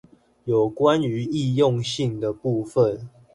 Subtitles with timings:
[0.45, 3.07] 有關於易用性的部分